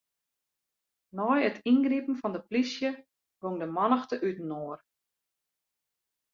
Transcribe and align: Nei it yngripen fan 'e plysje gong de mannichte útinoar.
Nei 1.17 1.39
it 1.47 1.57
yngripen 1.71 2.19
fan 2.21 2.37
'e 2.37 2.41
plysje 2.49 2.89
gong 3.41 3.57
de 3.61 3.67
mannichte 3.75 4.15
útinoar. 4.29 4.79